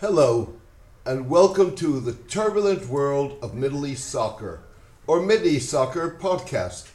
Hello, 0.00 0.54
and 1.04 1.28
welcome 1.28 1.74
to 1.74 1.98
the 1.98 2.12
turbulent 2.12 2.86
world 2.86 3.36
of 3.42 3.56
Middle 3.56 3.84
East 3.84 4.08
soccer, 4.08 4.60
or 5.08 5.20
Mid 5.20 5.44
East 5.44 5.70
Soccer 5.70 6.16
podcast. 6.20 6.88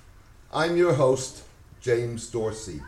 I'm 0.54 0.78
your 0.78 0.94
host, 0.94 1.44
James 1.82 2.26
Dorsey. 2.30 2.80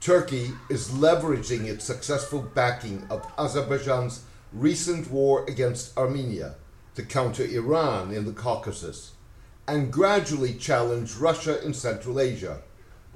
Turkey 0.00 0.52
is 0.70 0.90
leveraging 0.90 1.64
its 1.64 1.84
successful 1.84 2.40
backing 2.40 3.04
of 3.10 3.26
Azerbaijan's 3.36 4.22
recent 4.52 5.10
war 5.10 5.44
against 5.48 5.98
Armenia 5.98 6.54
to 6.94 7.02
counter 7.02 7.44
Iran 7.44 8.14
in 8.14 8.26
the 8.26 8.32
Caucasus 8.32 9.10
and 9.66 9.92
gradually 9.92 10.54
challenge 10.54 11.16
Russia 11.16 11.60
in 11.64 11.74
Central 11.74 12.20
Asia, 12.20 12.62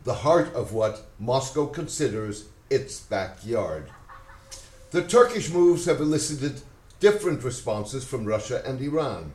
the 0.02 0.14
heart 0.14 0.52
of 0.54 0.72
what 0.72 1.06
Moscow 1.20 1.66
considers 1.66 2.46
its 2.68 2.98
backyard. 2.98 3.92
The 4.92 5.02
Turkish 5.02 5.50
moves 5.50 5.86
have 5.86 6.00
elicited 6.00 6.62
different 7.00 7.42
responses 7.42 8.04
from 8.04 8.24
Russia 8.24 8.62
and 8.64 8.80
Iran. 8.80 9.32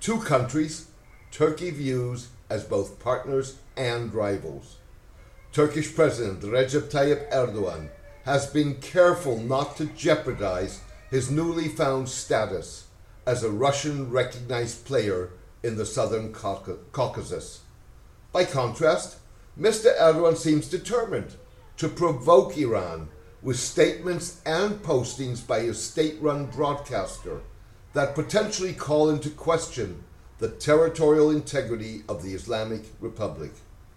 Two 0.00 0.18
countries 0.18 0.88
Turkey 1.30 1.70
views 1.70 2.28
as 2.50 2.64
both 2.64 2.98
partners 2.98 3.56
and 3.74 4.12
rivals. 4.12 4.76
Turkish 5.50 5.94
President 5.94 6.42
Recep 6.42 6.90
Tayyip 6.90 7.32
Erdogan 7.32 7.88
has 8.24 8.46
been 8.46 8.74
careful 8.82 9.38
not 9.38 9.78
to 9.78 9.86
jeopardize 9.86 10.82
his 11.10 11.30
newly 11.30 11.68
found 11.68 12.10
status 12.10 12.88
as 13.26 13.42
a 13.42 13.50
Russian 13.50 14.10
recognized 14.10 14.84
player 14.84 15.30
in 15.62 15.76
the 15.76 15.86
southern 15.86 16.34
Caucasus. 16.34 17.60
By 18.30 18.44
contrast, 18.44 19.16
Mr. 19.58 19.96
Erdogan 19.98 20.36
seems 20.36 20.68
determined 20.68 21.36
to 21.78 21.88
provoke 21.88 22.58
Iran 22.58 23.08
with 23.42 23.58
statements 23.58 24.40
and 24.46 24.82
postings 24.82 25.44
by 25.46 25.58
a 25.58 25.74
state 25.74 26.16
run 26.20 26.46
broadcaster 26.46 27.40
that 27.92 28.14
potentially 28.14 28.72
call 28.72 29.10
into 29.10 29.28
question 29.30 30.04
the 30.38 30.48
territorial 30.48 31.30
integrity 31.30 32.02
of 32.08 32.22
the 32.22 32.34
Islamic 32.34 32.82
Republic. 33.00 33.52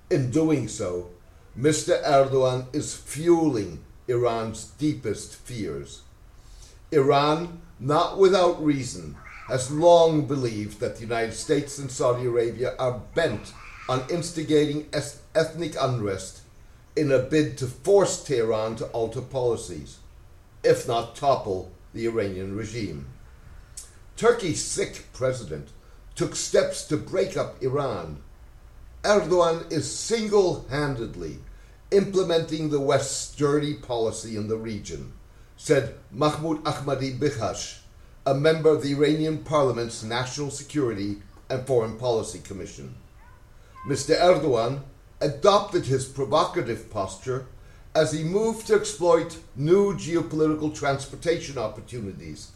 In 0.10 0.32
doing 0.32 0.68
so, 0.68 1.10
Mr. 1.58 2.04
Erdogan 2.04 2.74
is 2.76 2.96
fueling 2.96 3.84
Iran's 4.08 4.66
deepest 4.78 5.36
fears. 5.36 6.02
Iran, 6.92 7.62
not 7.80 8.18
without 8.18 8.64
reason, 8.64 9.16
has 9.48 9.72
long 9.72 10.26
believed 10.26 10.80
that 10.80 10.96
the 10.96 11.02
United 11.02 11.34
States 11.34 11.78
and 11.80 11.90
Saudi 11.90 12.26
Arabia 12.26 12.76
are 12.78 13.02
bent 13.14 13.54
on 13.88 14.04
instigating 14.10 14.88
ethnic 15.36 15.76
unrest 15.80 16.42
in 16.96 17.12
a 17.12 17.20
bid 17.20 17.58
to 17.58 17.68
force 17.68 18.24
Tehran 18.24 18.76
to 18.78 18.86
alter 18.88 19.22
policies, 19.22 20.00
if 20.64 20.88
not 20.88 21.16
topple 21.16 21.72
the 21.94 22.06
Iranian 22.06 22.56
regime. 22.56 23.08
Turkey's 24.16 24.64
sick 24.64 25.06
president 25.14 25.70
took 26.16 26.36
steps 26.36 26.86
to 26.86 26.96
break 26.98 27.36
up 27.36 27.62
Iran. 27.62 28.22
Erdogan 29.04 29.70
is 29.72 29.94
single 29.94 30.66
handedly 30.70 31.40
implementing 31.92 32.70
the 32.70 32.80
West's 32.80 33.36
dirty 33.36 33.74
policy 33.74 34.36
in 34.36 34.48
the 34.48 34.58
region, 34.58 35.14
said 35.56 35.96
Mahmoud 36.12 36.64
Ahmadi 36.64 37.18
Bighash, 37.18 37.80
a 38.26 38.34
member 38.34 38.70
of 38.70 38.82
the 38.82 38.94
Iranian 38.94 39.38
parliament's 39.40 40.04
National 40.04 40.50
Security 40.50 41.18
and 41.50 41.66
Foreign 41.68 41.98
Policy 41.98 42.40
Commission. 42.40 42.96
Mr. 43.88 44.20
Erdogan 44.20 44.82
adopted 45.22 45.86
his 45.86 46.06
provocative 46.06 46.90
posture 46.92 47.48
as 47.94 48.12
he 48.12 48.24
moved 48.24 48.68
to 48.68 48.76
exploit 48.76 49.38
new 49.56 49.94
geopolitical 49.94 50.76
transportation 50.76 51.58
opportunities 51.58 52.52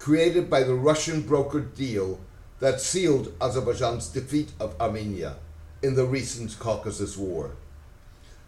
created 0.00 0.50
by 0.50 0.62
the 0.62 0.74
Russian 0.74 1.22
brokered 1.22 1.74
deal 1.76 2.18
that 2.58 2.80
sealed 2.80 3.32
Azerbaijan's 3.40 4.08
defeat 4.08 4.50
of 4.58 4.74
Armenia 4.80 5.36
in 5.82 5.94
the 5.94 6.04
recent 6.04 6.58
Caucasus 6.58 7.16
War. 7.16 7.52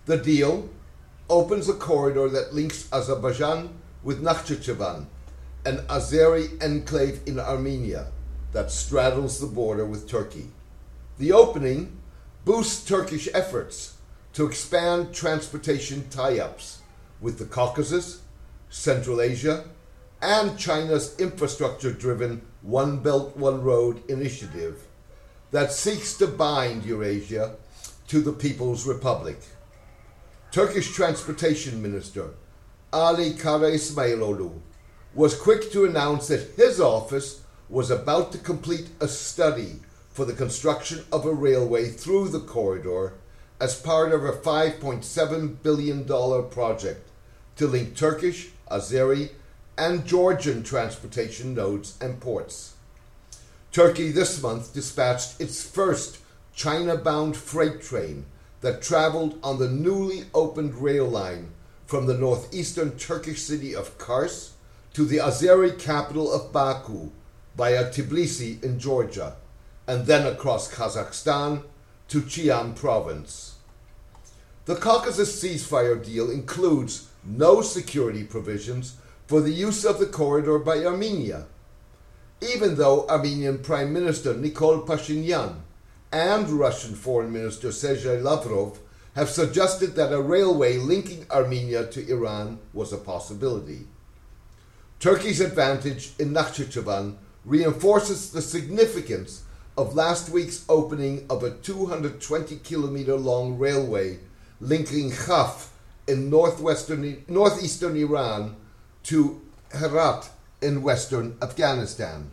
The 0.06 0.16
deal 0.16 0.68
opens 1.30 1.68
a 1.68 1.74
corridor 1.74 2.28
that 2.28 2.54
links 2.54 2.88
Azerbaijan 2.92 3.70
with 4.02 4.22
Nakhchivan, 4.22 5.06
an 5.64 5.78
Azeri 5.86 6.60
enclave 6.62 7.20
in 7.26 7.38
Armenia 7.38 8.08
that 8.52 8.70
straddles 8.70 9.38
the 9.40 9.46
border 9.46 9.86
with 9.86 10.08
Turkey. 10.08 10.48
The 11.18 11.32
opening 11.32 11.98
boosts 12.44 12.84
Turkish 12.84 13.28
efforts 13.34 13.96
to 14.32 14.46
expand 14.46 15.14
transportation 15.14 16.08
tie 16.10 16.38
ups 16.40 16.80
with 17.20 17.38
the 17.38 17.44
Caucasus, 17.44 18.22
Central 18.68 19.20
Asia, 19.20 19.64
and 20.20 20.58
China's 20.58 21.18
infrastructure 21.20 21.92
driven 21.92 22.42
One 22.62 22.98
Belt, 22.98 23.36
One 23.36 23.62
Road 23.62 24.02
initiative 24.10 24.82
that 25.52 25.72
seeks 25.72 26.14
to 26.14 26.26
bind 26.26 26.84
Eurasia 26.84 27.56
to 28.08 28.20
the 28.20 28.32
People's 28.32 28.86
Republic. 28.86 29.38
Turkish 30.50 30.92
Transportation 30.92 31.80
Minister 31.80 32.30
Adil 32.92 33.40
Kara 33.40 33.70
Ismailoglu 33.70 34.52
was 35.14 35.34
quick 35.34 35.70
to 35.72 35.84
announce 35.84 36.28
that 36.28 36.56
his 36.56 36.80
office 36.80 37.42
was 37.68 37.90
about 37.90 38.32
to 38.32 38.38
complete 38.38 38.88
a 39.00 39.08
study 39.08 39.76
for 40.12 40.24
the 40.24 40.32
construction 40.32 41.04
of 41.10 41.24
a 41.24 41.32
railway 41.32 41.88
through 41.88 42.28
the 42.28 42.40
corridor 42.40 43.14
as 43.60 43.80
part 43.80 44.12
of 44.12 44.24
a 44.24 44.32
$5.7 44.32 45.62
billion 45.62 46.04
project 46.04 47.08
to 47.56 47.66
link 47.66 47.96
Turkish, 47.96 48.50
Azeri, 48.70 49.30
and 49.78 50.04
Georgian 50.04 50.62
transportation 50.62 51.54
nodes 51.54 51.96
and 52.00 52.20
ports. 52.20 52.74
Turkey 53.72 54.10
this 54.10 54.42
month 54.42 54.74
dispatched 54.74 55.40
its 55.40 55.66
first 55.66 56.18
China 56.54 56.96
bound 56.96 57.36
freight 57.36 57.80
train 57.80 58.26
that 58.60 58.82
traveled 58.82 59.38
on 59.42 59.58
the 59.58 59.68
newly 59.68 60.24
opened 60.34 60.74
rail 60.74 61.06
line 61.06 61.50
from 61.86 62.06
the 62.06 62.16
northeastern 62.16 62.98
Turkish 62.98 63.42
city 63.42 63.74
of 63.74 63.96
Kars 63.96 64.52
to 64.92 65.04
the 65.04 65.16
Azeri 65.16 65.78
capital 65.78 66.30
of 66.30 66.52
Baku 66.52 67.10
via 67.56 67.90
Tbilisi 67.90 68.62
in 68.62 68.78
Georgia 68.78 69.36
and 69.86 70.06
then 70.06 70.26
across 70.26 70.72
Kazakhstan 70.72 71.64
to 72.08 72.20
Xi'an 72.20 72.76
province. 72.76 73.56
The 74.64 74.76
Caucasus 74.76 75.42
ceasefire 75.42 76.04
deal 76.04 76.30
includes 76.30 77.08
no 77.24 77.62
security 77.62 78.24
provisions 78.24 78.96
for 79.26 79.40
the 79.40 79.50
use 79.50 79.84
of 79.84 79.98
the 79.98 80.06
corridor 80.06 80.58
by 80.58 80.84
Armenia, 80.84 81.46
even 82.40 82.76
though 82.76 83.06
Armenian 83.08 83.58
Prime 83.58 83.92
Minister 83.92 84.34
Nikol 84.34 84.86
Pashinyan 84.86 85.60
and 86.12 86.48
Russian 86.50 86.94
Foreign 86.94 87.32
Minister 87.32 87.72
Sergei 87.72 88.20
Lavrov 88.20 88.78
have 89.14 89.28
suggested 89.28 89.94
that 89.94 90.12
a 90.12 90.20
railway 90.20 90.78
linking 90.78 91.26
Armenia 91.30 91.86
to 91.86 92.08
Iran 92.08 92.58
was 92.72 92.92
a 92.92 92.98
possibility. 92.98 93.86
Turkey's 95.00 95.40
advantage 95.40 96.12
in 96.18 96.32
Nakhchivan 96.32 97.16
reinforces 97.44 98.30
the 98.30 98.42
significance 98.42 99.42
of 99.76 99.94
last 99.94 100.28
week's 100.28 100.64
opening 100.68 101.26
of 101.30 101.42
a 101.42 101.50
220 101.50 102.56
kilometer 102.56 103.16
long 103.16 103.58
railway 103.58 104.18
linking 104.60 105.10
Khaf 105.10 105.72
in 106.06 106.28
northwestern, 106.28 107.24
northeastern 107.28 107.96
Iran 107.96 108.56
to 109.04 109.40
Herat 109.72 110.28
in 110.60 110.82
western 110.82 111.36
Afghanistan. 111.40 112.30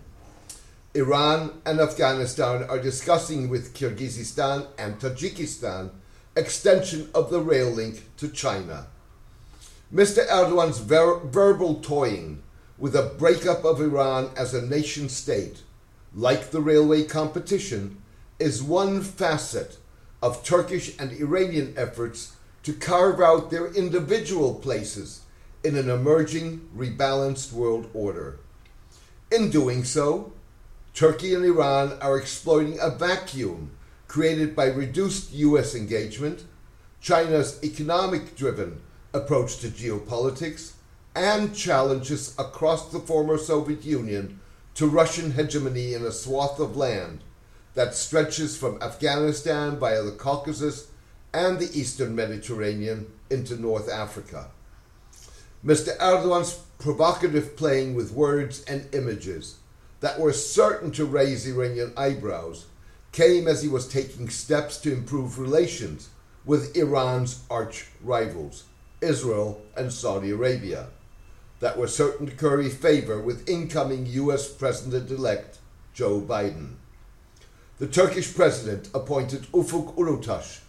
Iran 0.94 1.62
and 1.66 1.80
Afghanistan 1.80 2.64
are 2.64 2.80
discussing 2.80 3.48
with 3.48 3.74
Kyrgyzstan 3.74 4.68
and 4.78 5.00
Tajikistan 5.00 5.92
extension 6.36 7.10
of 7.14 7.30
the 7.30 7.40
rail 7.40 7.70
link 7.70 8.04
to 8.18 8.28
China. 8.28 8.88
Mr. 9.94 10.28
Erdogan's 10.28 10.80
ver- 10.80 11.20
verbal 11.20 11.76
toying 11.76 12.44
with 12.78 12.96
a 12.96 13.14
breakup 13.18 13.64
of 13.64 13.82
Iran 13.82 14.30
as 14.38 14.54
a 14.54 14.66
nation 14.66 15.10
state 15.10 15.64
like 16.14 16.52
the 16.52 16.62
railway 16.62 17.04
competition, 17.04 18.02
is 18.40 18.64
one 18.64 19.02
facet 19.02 19.78
of 20.22 20.44
Turkish 20.44 20.98
and 20.98 21.12
Iranian 21.12 21.74
efforts 21.78 22.36
to 22.64 22.74
carve 22.74 23.22
out 23.22 23.52
their 23.52 23.68
individual 23.74 24.56
places 24.56 25.22
in 25.64 25.76
an 25.76 25.90
emerging, 25.90 26.68
rebalanced 26.76 27.52
world 27.52 27.90
order. 27.94 28.40
In 29.32 29.50
doing 29.50 29.84
so, 29.84 30.34
Turkey 30.94 31.34
and 31.34 31.46
Iran 31.46 31.98
are 32.02 32.18
exploiting 32.18 32.80
a 32.82 32.90
vacuum 32.90 33.72
created 34.08 34.56
by 34.56 34.66
reduced 34.66 35.32
US 35.34 35.76
engagement, 35.76 36.44
China's 37.00 37.60
economic 37.64 38.36
driven 38.36 38.82
approach 39.14 39.60
to 39.60 39.68
geopolitics, 39.68 40.74
and 41.16 41.56
challenges 41.56 42.36
across 42.38 42.92
the 42.92 43.00
former 43.00 43.38
Soviet 43.38 43.84
Union 43.84 44.40
to 44.80 44.88
Russian 44.88 45.32
hegemony 45.32 45.94
in 45.94 46.06
a 46.06 46.12
swath 46.14 46.58
of 46.58 46.78
land 46.78 47.20
that 47.74 47.94
stretches 47.94 48.56
from 48.56 48.82
Afghanistan 48.82 49.78
via 49.78 50.04
the 50.04 50.14
Caucasus 50.14 50.88
and 51.34 51.60
the 51.60 51.70
eastern 51.78 52.16
Mediterranean 52.16 53.12
into 53.30 53.62
North 53.62 53.92
Africa. 53.92 54.48
Mr. 55.66 55.98
Erdogan's 55.98 56.62
provocative 56.78 57.58
playing 57.58 57.94
with 57.94 58.14
words 58.14 58.64
and 58.70 58.88
images 58.96 59.58
that 60.00 60.18
were 60.18 60.32
certain 60.32 60.92
to 60.92 61.04
raise 61.04 61.46
Iranian 61.46 61.92
eyebrows 61.98 62.68
came 63.12 63.50
as 63.50 63.62
he 63.62 63.68
was 63.68 63.86
taking 63.86 64.30
steps 64.30 64.78
to 64.78 64.94
improve 64.94 65.40
relations 65.40 66.08
with 66.46 66.78
Iran's 66.78 67.44
arch 67.50 67.88
rivals, 68.02 68.64
Israel 69.02 69.62
and 69.76 69.92
Saudi 69.92 70.30
Arabia, 70.30 70.88
that 71.60 71.78
were 71.78 71.88
certain 71.88 72.28
to 72.28 72.36
curry 72.36 72.70
favor 72.70 73.20
with 73.22 73.48
incoming 73.50 74.06
US 74.06 74.52
President 74.52 75.12
elect 75.12 75.60
Joe 75.94 76.22
Biden. 76.22 76.76
The 77.80 77.88
Turkish 77.88 78.36
president 78.36 78.90
appointed 78.94 79.44
Ufuk 79.54 79.96
Ulutas, 79.96 80.62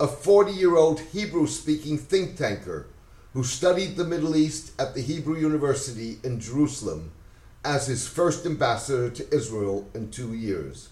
a 0.00 0.06
40 0.06 0.52
year 0.52 0.76
old 0.76 1.00
Hebrew 1.00 1.46
speaking 1.46 1.96
think 1.98 2.36
tanker 2.36 2.86
who 3.32 3.44
studied 3.44 3.96
the 3.96 4.04
Middle 4.04 4.34
East 4.34 4.72
at 4.80 4.94
the 4.94 5.02
Hebrew 5.02 5.38
University 5.38 6.18
in 6.24 6.40
Jerusalem, 6.40 7.12
as 7.64 7.86
his 7.86 8.08
first 8.08 8.46
ambassador 8.46 9.10
to 9.10 9.34
Israel 9.34 9.88
in 9.94 10.10
two 10.10 10.32
years. 10.34 10.88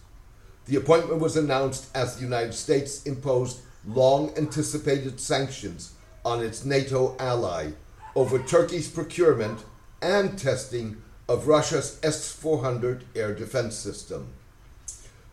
The 0.66 0.76
appointment 0.76 1.20
was 1.20 1.36
announced 1.36 1.88
as 1.96 2.16
the 2.16 2.22
United 2.22 2.54
States 2.54 3.02
imposed 3.04 3.60
long 3.86 4.32
anticipated 4.36 5.18
sanctions 5.20 5.92
on 6.24 6.42
its 6.42 6.64
NATO 6.64 7.16
ally 7.18 7.72
over 8.14 8.38
Turkey's 8.38 8.88
procurement 8.88 9.64
and 10.00 10.38
testing 10.38 11.02
of 11.28 11.48
Russia's 11.48 11.98
S 12.02 12.32
400 12.32 13.04
air 13.16 13.34
defense 13.34 13.76
system. 13.76 14.28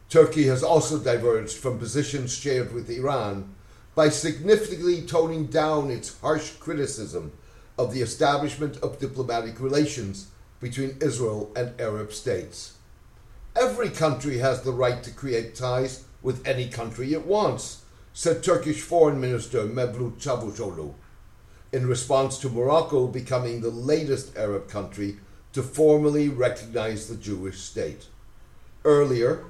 Turkey 0.10 0.48
has 0.48 0.64
also 0.64 1.00
diverged 1.00 1.58
from 1.58 1.80
positions 1.80 2.34
shared 2.34 2.74
with 2.74 2.90
Iran 2.90 3.54
by 3.96 4.10
significantly 4.10 5.02
toning 5.02 5.48
down 5.48 5.92
its 5.92 6.20
harsh 6.20 6.52
criticism 6.52 7.32
of 7.78 7.94
the 7.94 8.02
establishment 8.02 8.78
of 8.78 9.00
diplomatic 9.00 9.60
relations 9.60 10.28
between 10.60 10.98
Israel 11.02 11.52
and 11.56 11.80
Arab 11.80 12.14
states. 12.14 12.74
Every 13.56 13.90
country 13.90 14.38
has 14.38 14.62
the 14.62 14.72
right 14.72 15.04
to 15.04 15.12
create 15.12 15.56
ties 15.56 16.04
with 16.22 16.46
any 16.48 16.70
country 16.70 17.14
it 17.14 17.26
wants, 17.26 17.84
said 18.14 18.44
Turkish 18.44 18.82
Foreign 18.82 19.20
Minister 19.20 19.64
Mevlut 19.64 20.20
Çavuşoğlu, 20.20 20.94
in 21.72 21.88
response 21.88 22.38
to 22.38 22.50
Morocco 22.50 23.08
becoming 23.08 23.62
the 23.62 23.70
latest 23.70 24.38
Arab 24.38 24.68
country 24.68 25.18
to 25.54 25.64
formally 25.64 26.28
recognize 26.28 27.08
the 27.08 27.16
Jewish 27.16 27.62
state. 27.62 28.08
Earlier, 28.84 29.44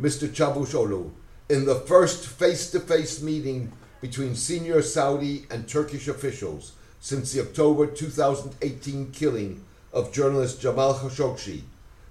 Mr. 0.00 0.32
Çavuşoğlu, 0.32 1.10
in 1.48 1.64
the 1.64 1.74
first 1.74 2.26
face 2.26 2.70
to 2.70 2.80
face 2.80 3.22
meeting 3.22 3.72
between 4.00 4.34
senior 4.34 4.82
Saudi 4.82 5.46
and 5.50 5.68
Turkish 5.68 6.08
officials 6.08 6.72
since 7.00 7.32
the 7.32 7.40
October 7.40 7.86
2018 7.86 9.12
killing 9.12 9.64
of 9.92 10.12
journalist 10.12 10.60
Jamal 10.60 10.94
Khashoggi, 10.94 11.62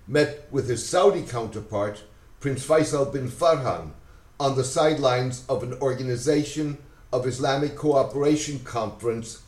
met 0.07 0.47
with 0.51 0.69
his 0.69 0.87
Saudi 0.87 1.23
counterpart, 1.23 2.03
Prince 2.39 2.65
Faisal 2.65 3.11
bin 3.11 3.29
Farhan, 3.29 3.91
on 4.39 4.55
the 4.55 4.63
sidelines 4.63 5.45
of 5.49 5.63
an 5.63 5.73
Organization 5.81 6.77
of 7.11 7.25
Islamic 7.25 7.75
Cooperation 7.75 8.59
conference 8.59 9.41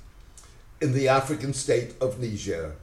in 0.82 0.94
the 0.94 1.10
African 1.10 1.54
state 1.54 1.94
of 2.00 2.20
Niger. 2.20 2.76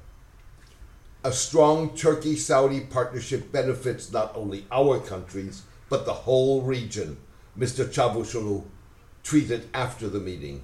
A 1.24 1.32
strong 1.32 1.96
Turkey 1.96 2.36
Saudi 2.36 2.80
partnership 2.80 3.50
benefits 3.50 4.12
not 4.12 4.36
only 4.36 4.66
our 4.70 5.00
countries, 5.00 5.62
but 5.88 6.04
the 6.04 6.12
whole 6.12 6.60
region, 6.60 7.16
Mr. 7.58 7.90
Çavuşoğlu 7.90 8.64
tweeted 9.24 9.64
after 9.72 10.08
the 10.10 10.20
meeting. 10.20 10.62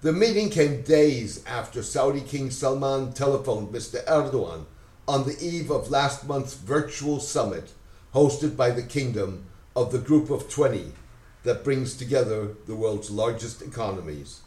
The 0.00 0.12
meeting 0.12 0.48
came 0.48 0.82
days 0.82 1.44
after 1.44 1.82
Saudi 1.82 2.22
King 2.22 2.50
Salman 2.50 3.12
telephoned 3.12 3.68
Mr. 3.68 4.02
Erdogan 4.06 4.64
on 5.06 5.24
the 5.24 5.36
eve 5.40 5.70
of 5.70 5.90
last 5.90 6.26
month's 6.26 6.54
virtual 6.54 7.20
summit 7.20 7.72
hosted 8.14 8.56
by 8.56 8.70
the 8.70 8.82
kingdom 8.82 9.44
of 9.76 9.92
the 9.92 9.98
Group 9.98 10.30
of 10.30 10.48
20 10.48 10.92
that 11.42 11.62
brings 11.62 11.94
together 11.94 12.54
the 12.66 12.74
world's 12.74 13.10
largest 13.10 13.60
economies. 13.60 14.40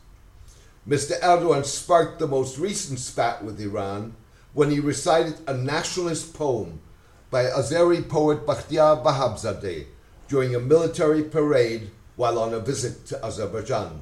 Mr. 0.87 1.19
Erdogan 1.21 1.63
sparked 1.63 2.17
the 2.17 2.27
most 2.27 2.57
recent 2.57 2.99
spat 2.99 3.43
with 3.43 3.61
Iran 3.61 4.15
when 4.53 4.71
he 4.71 4.79
recited 4.79 5.35
a 5.47 5.53
nationalist 5.53 6.33
poem 6.33 6.81
by 7.29 7.43
Azeri 7.45 8.07
poet 8.07 8.45
Bakhtiar 8.47 9.03
Vahabzadeh 9.03 9.85
during 10.27 10.55
a 10.55 10.59
military 10.59 11.23
parade 11.23 11.91
while 12.15 12.39
on 12.39 12.53
a 12.53 12.59
visit 12.59 13.05
to 13.05 13.23
Azerbaijan. 13.23 14.01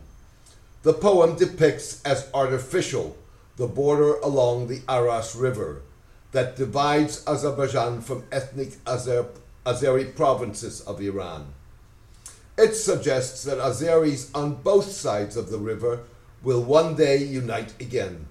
The 0.84 0.94
poem 0.94 1.36
depicts 1.36 2.02
as 2.04 2.30
artificial 2.34 3.18
the 3.58 3.68
border 3.68 4.14
along 4.20 4.68
the 4.68 4.82
Aras 4.88 5.36
River 5.36 5.82
that 6.32 6.56
divides 6.56 7.26
Azerbaijan 7.28 8.00
from 8.00 8.24
ethnic 8.32 8.70
Azer- 8.86 9.28
Azeri 9.66 10.16
provinces 10.16 10.80
of 10.82 11.02
Iran. 11.02 11.54
It 12.58 12.74
suggests 12.76 13.44
that 13.44 13.58
Azeris 13.58 14.30
on 14.34 14.56
both 14.56 14.90
sides 14.92 15.36
of 15.36 15.50
the 15.50 15.58
river 15.58 16.04
will 16.42 16.64
one 16.64 16.96
day 16.96 17.18
unite 17.18 17.74
again. 17.82 18.28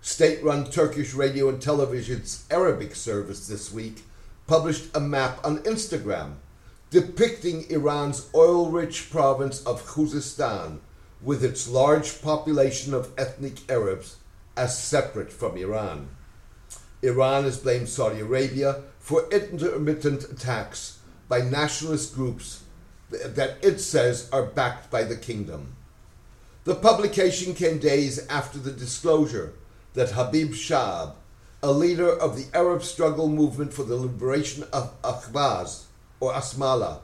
State 0.00 0.42
run 0.42 0.70
Turkish 0.70 1.14
radio 1.14 1.48
and 1.48 1.60
television's 1.60 2.44
Arabic 2.50 2.94
service 2.94 3.46
this 3.46 3.72
week 3.72 4.02
published 4.46 4.94
a 4.94 5.00
map 5.00 5.38
on 5.44 5.58
Instagram 5.58 6.34
depicting 6.90 7.68
Iran's 7.70 8.28
oil 8.34 8.70
rich 8.70 9.10
province 9.10 9.64
of 9.64 9.84
Khuzestan 9.84 10.78
with 11.20 11.42
its 11.42 11.68
large 11.68 12.22
population 12.22 12.94
of 12.94 13.10
ethnic 13.18 13.68
Arabs 13.68 14.16
as 14.56 14.78
separate 14.78 15.32
from 15.32 15.56
Iran. 15.56 16.08
Iran 17.02 17.44
has 17.44 17.58
blamed 17.58 17.88
Saudi 17.88 18.20
Arabia 18.20 18.82
for 19.00 19.28
intermittent 19.30 20.24
attacks 20.24 20.98
by 21.28 21.40
nationalist 21.40 22.14
groups 22.14 22.62
that 23.10 23.56
it 23.62 23.78
says 23.80 24.28
are 24.32 24.46
backed 24.46 24.90
by 24.90 25.02
the 25.02 25.16
kingdom. 25.16 25.73
The 26.64 26.74
publication 26.74 27.54
came 27.54 27.76
days 27.78 28.26
after 28.28 28.58
the 28.58 28.72
disclosure 28.72 29.52
that 29.92 30.12
Habib 30.12 30.52
Shahab, 30.52 31.12
a 31.62 31.70
leader 31.70 32.08
of 32.08 32.36
the 32.36 32.46
Arab 32.56 32.82
struggle 32.82 33.28
movement 33.28 33.74
for 33.74 33.84
the 33.84 33.96
liberation 33.96 34.64
of 34.72 34.94
Ahvaz, 35.02 35.84
or 36.20 36.32
ASMLA, 36.32 37.00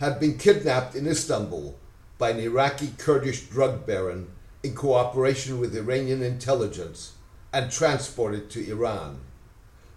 had 0.00 0.18
been 0.18 0.36
kidnapped 0.36 0.96
in 0.96 1.06
Istanbul 1.06 1.76
by 2.18 2.30
an 2.30 2.40
Iraqi 2.40 2.90
Kurdish 2.98 3.42
drug 3.42 3.86
baron 3.86 4.30
in 4.64 4.74
cooperation 4.74 5.60
with 5.60 5.76
Iranian 5.76 6.20
intelligence 6.20 7.12
and 7.52 7.70
transported 7.70 8.50
to 8.50 8.68
Iran. 8.68 9.20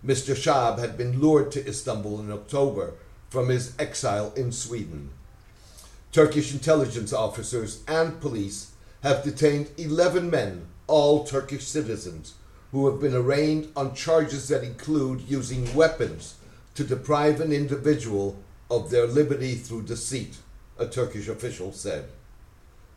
Mr. 0.06 0.36
Shahab 0.36 0.78
had 0.78 0.96
been 0.96 1.20
lured 1.20 1.52
to 1.54 1.68
Istanbul 1.68 2.20
in 2.20 2.32
October 2.32 2.94
from 3.32 3.50
his 3.50 3.74
exile 3.80 4.32
in 4.36 4.52
Sweden. 4.52 5.10
Turkish 6.12 6.54
intelligence 6.54 7.12
officers 7.12 7.82
and 7.88 8.22
police 8.22 8.71
have 9.02 9.24
detained 9.24 9.70
11 9.78 10.30
men, 10.30 10.68
all 10.88 11.24
Turkish 11.24 11.66
citizens, 11.66 12.36
who 12.72 12.90
have 12.90 13.00
been 13.00 13.16
arraigned 13.16 13.68
on 13.76 13.96
charges 13.96 14.48
that 14.48 14.64
include 14.64 15.22
using 15.22 15.74
weapons 15.76 16.36
to 16.76 16.84
deprive 16.84 17.42
an 17.42 17.52
individual 17.52 18.38
of 18.70 18.90
their 18.90 19.08
liberty 19.08 19.56
through 19.56 19.82
deceit, 19.84 20.38
a 20.78 20.86
Turkish 20.86 21.28
official 21.28 21.74
said. 21.74 22.06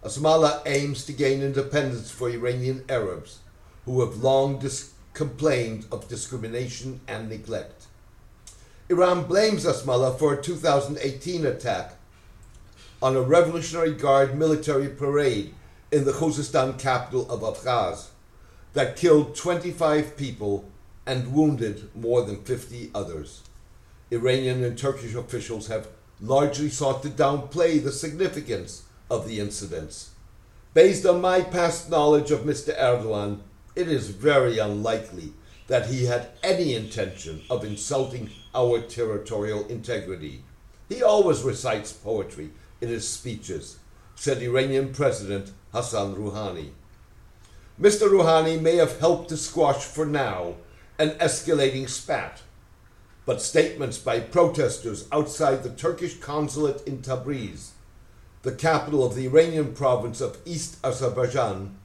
ASMLA 0.04 0.62
aims 0.66 1.04
to 1.06 1.12
gain 1.12 1.42
independence 1.42 2.10
for 2.10 2.28
Iranian 2.28 2.84
Arabs, 2.88 3.38
who 3.84 4.00
have 4.00 4.22
long 4.22 4.58
dis- 4.58 4.92
complained 5.14 5.86
of 5.90 6.08
discrimination 6.08 7.00
and 7.08 7.28
neglect. 7.28 7.86
Iran 8.90 9.24
blames 9.24 9.64
ASMLA 9.64 10.18
for 10.18 10.34
a 10.34 10.42
2018 10.42 11.46
attack 11.46 11.94
on 13.00 13.16
a 13.16 13.22
Revolutionary 13.22 13.94
Guard 13.94 14.36
military 14.36 14.88
parade 14.88 15.54
in 15.94 16.04
the 16.04 16.10
Khuzestan 16.10 16.76
capital 16.76 17.30
of 17.30 17.42
Ahvaz 17.42 18.08
that 18.72 18.96
killed 18.96 19.36
25 19.36 20.16
people 20.16 20.68
and 21.06 21.32
wounded 21.32 21.88
more 21.94 22.22
than 22.22 22.42
50 22.42 22.90
others. 22.92 23.42
Iranian 24.10 24.64
and 24.64 24.76
Turkish 24.76 25.14
officials 25.14 25.68
have 25.68 25.86
largely 26.20 26.68
sought 26.68 27.00
to 27.04 27.08
downplay 27.08 27.80
the 27.80 27.92
significance 27.92 28.82
of 29.08 29.28
the 29.28 29.38
incidents. 29.38 30.10
Based 30.72 31.06
on 31.06 31.20
my 31.20 31.42
past 31.42 31.88
knowledge 31.88 32.32
of 32.32 32.40
Mr. 32.40 32.76
Erdogan, 32.76 33.38
it 33.76 33.86
is 33.86 34.08
very 34.08 34.58
unlikely 34.58 35.32
that 35.68 35.86
he 35.86 36.06
had 36.06 36.30
any 36.42 36.74
intention 36.74 37.40
of 37.48 37.62
insulting 37.62 38.30
our 38.52 38.80
territorial 38.80 39.64
integrity. 39.68 40.42
He 40.88 41.04
always 41.04 41.44
recites 41.44 41.92
poetry 41.92 42.50
in 42.80 42.88
his 42.88 43.08
speeches, 43.08 43.78
said 44.14 44.42
Iranian 44.42 44.92
President 44.92 45.52
Hassan 45.72 46.14
Rouhani. 46.14 46.70
Mr. 47.80 48.08
Rouhani 48.08 48.60
may 48.60 48.76
have 48.76 49.00
helped 49.00 49.28
to 49.28 49.36
squash 49.36 49.82
for 49.84 50.06
now 50.06 50.54
an 50.98 51.10
escalating 51.18 51.88
spat, 51.88 52.42
but 53.26 53.42
statements 53.42 53.98
by 53.98 54.20
protesters 54.20 55.08
outside 55.10 55.62
the 55.62 55.70
Turkish 55.70 56.18
consulate 56.18 56.86
in 56.86 56.98
Tabriz, 56.98 57.70
the 58.42 58.52
capital 58.52 59.04
of 59.04 59.16
the 59.16 59.26
Iranian 59.26 59.74
province 59.74 60.20
of 60.20 60.38
East 60.44 60.78
Azerbaijan, 60.84 61.76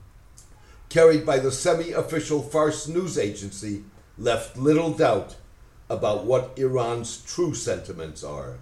carried 0.89 1.25
by 1.25 1.39
the 1.39 1.51
semi 1.51 1.91
official 1.91 2.41
Fars 2.41 2.87
news 2.87 3.17
agency, 3.17 3.83
left 4.17 4.57
little 4.57 4.91
doubt 4.91 5.37
about 5.89 6.25
what 6.25 6.53
Iran's 6.57 7.23
true 7.23 7.55
sentiments 7.55 8.23
are. 8.23 8.59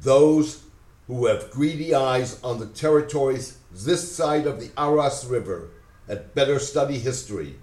Those 0.00 0.64
who 1.06 1.26
have 1.26 1.50
greedy 1.50 1.94
eyes 1.94 2.40
on 2.42 2.58
the 2.58 2.66
territories 2.66 3.58
this 3.72 4.14
side 4.14 4.46
of 4.46 4.60
the 4.60 4.70
Aras 4.76 5.24
River 5.24 5.68
had 6.08 6.34
better 6.34 6.58
study 6.58 6.98
history 6.98 7.56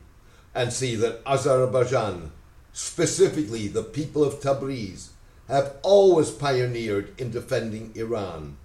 and 0.55 0.71
see 0.71 0.95
that 0.95 1.21
Azerbaijan, 1.25 2.31
specifically 2.71 3.67
the 3.67 3.83
people 3.83 4.23
of 4.23 4.39
Tabriz, 4.39 5.09
have 5.47 5.75
always 5.81 6.31
pioneered 6.31 7.13
in 7.19 7.31
defending 7.31 7.91
Iran. 7.95 8.57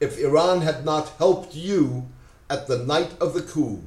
If 0.00 0.18
Iran 0.18 0.60
had 0.60 0.84
not 0.84 1.08
helped 1.18 1.54
you 1.54 2.06
at 2.50 2.66
the 2.66 2.78
night 2.78 3.14
of 3.20 3.32
the 3.32 3.42
coup, 3.42 3.82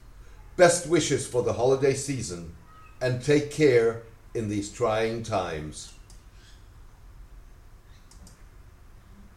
Best 0.58 0.88
wishes 0.88 1.28
for 1.28 1.44
the 1.44 1.54
holiday 1.54 1.94
season 1.94 2.54
and 3.02 3.24
take 3.24 3.52
care 3.52 4.02
in 4.34 4.50
these 4.50 4.72
trying 4.72 5.24
times. 5.24 5.94